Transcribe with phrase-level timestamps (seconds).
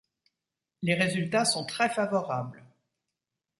[0.81, 2.65] Les résultats sont très favorables.